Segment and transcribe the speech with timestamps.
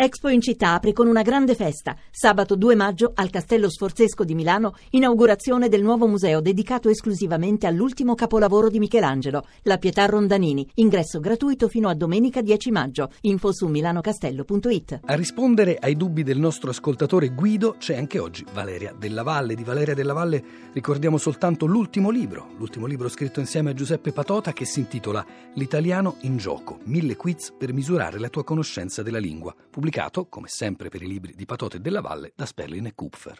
[0.00, 1.96] Expo in città apre con una grande festa.
[2.08, 8.14] Sabato 2 maggio al Castello Sforzesco di Milano, inaugurazione del nuovo museo dedicato esclusivamente all'ultimo
[8.14, 10.64] capolavoro di Michelangelo, la Pietà Rondanini.
[10.74, 13.10] Ingresso gratuito fino a domenica 10 maggio.
[13.22, 15.00] Info su milanocastello.it.
[15.04, 19.56] A rispondere ai dubbi del nostro ascoltatore Guido c'è anche oggi Valeria Della Valle.
[19.56, 20.44] Di Valeria Della Valle
[20.74, 26.18] ricordiamo soltanto l'ultimo libro, l'ultimo libro scritto insieme a Giuseppe Patota che si intitola L'italiano
[26.20, 29.87] in gioco, mille quiz per misurare la tua conoscenza della lingua pubblicato,
[30.28, 33.38] come sempre per i libri di Patote della Valle, da Sperlin e Kupfer.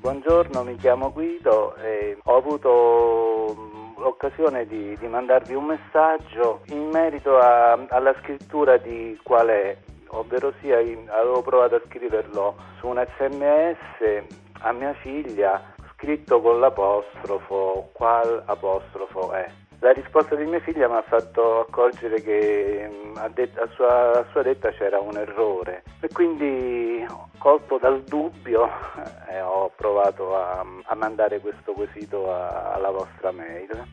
[0.00, 6.90] Buongiorno, mi chiamo Guido e ho avuto mm, l'occasione di, di mandarvi un messaggio in
[6.90, 9.76] merito a, alla scrittura di qual è,
[10.08, 17.90] ovvero sia avevo provato a scriverlo su un sms a mia figlia scritto con l'apostrofo,
[17.92, 19.50] qual apostrofo è.
[19.80, 24.20] La risposta di mia figlia mi ha fatto accorgere che mm, a, det- a, sua,
[24.20, 27.04] a, sua, detta c'era un errore e quindi
[27.38, 28.68] colto dal dubbio
[29.28, 33.86] eh, ho provato a, a, mandare questo quesito a, alla vostra mail.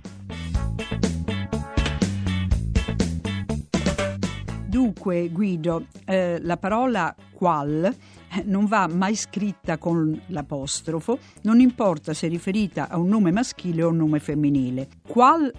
[4.67, 7.95] Dunque Guido, eh, la parola qual
[8.45, 13.89] non va mai scritta con l'apostrofo, non importa se riferita a un nome maschile o
[13.89, 14.87] un nome femminile.
[15.07, 15.51] Qual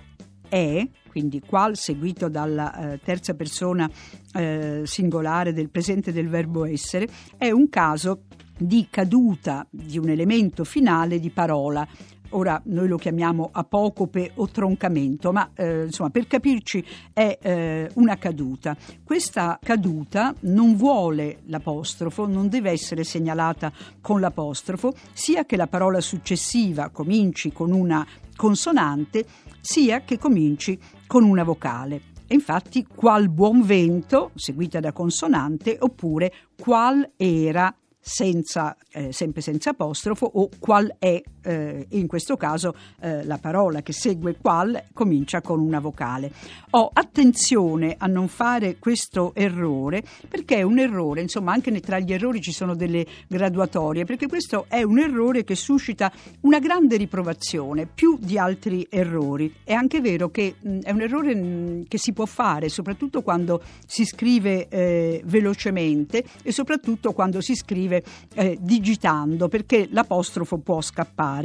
[0.49, 3.91] è, quindi qual seguito dalla eh, terza persona
[4.33, 8.23] eh, singolare del presente del verbo essere, è un caso
[8.59, 11.87] di caduta di un elemento finale di parola
[12.31, 18.17] ora noi lo chiamiamo apocope o troncamento, ma eh, insomma per capirci è eh, una
[18.17, 18.77] caduta.
[19.03, 26.01] Questa caduta non vuole l'apostrofo, non deve essere segnalata con l'apostrofo, sia che la parola
[26.01, 29.25] successiva cominci con una consonante,
[29.61, 32.15] sia che cominci con una vocale.
[32.29, 37.73] E infatti, qual buon vento, seguita da consonante, oppure qual era
[38.09, 43.83] senza, eh, sempre senza apostrofo o qual è, eh, in questo caso eh, la parola
[43.83, 46.31] che segue qual comincia con una vocale.
[46.71, 52.12] Ho attenzione a non fare questo errore perché è un errore, insomma anche tra gli
[52.12, 57.87] errori ci sono delle graduatorie, perché questo è un errore che suscita una grande riprovazione
[57.87, 59.55] più di altri errori.
[59.65, 63.62] È anche vero che mh, è un errore mh, che si può fare soprattutto quando
[63.87, 68.03] si scrive eh, velocemente e soprattutto quando si scrive scrive
[68.35, 71.36] eh, digitando perché l'apostrofo può scappare.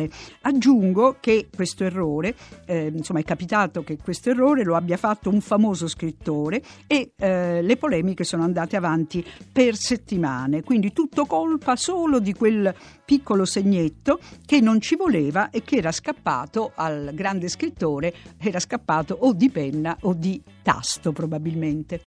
[0.41, 2.35] Aggiungo che questo errore,
[2.65, 7.61] eh, insomma è capitato che questo errore lo abbia fatto un famoso scrittore e eh,
[7.61, 14.19] le polemiche sono andate avanti per settimane, quindi tutto colpa solo di quel piccolo segnetto
[14.45, 19.49] che non ci voleva e che era scappato al grande scrittore, era scappato o di
[19.49, 21.99] penna o di tasto probabilmente.